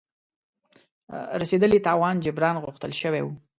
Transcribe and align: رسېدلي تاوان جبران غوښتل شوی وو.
رسېدلي 1.41 1.79
تاوان 1.87 2.15
جبران 2.25 2.55
غوښتل 2.63 2.91
شوی 3.01 3.21
وو. 3.23 3.33